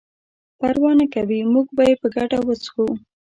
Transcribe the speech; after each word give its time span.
پروا 0.59 0.91
نه 0.99 1.05
کوي 1.13 1.39
موږ 1.53 1.67
به 1.75 1.83
یې 1.89 1.95
په 2.01 2.07
ګډه 2.15 2.37
وڅښو. 2.43 2.87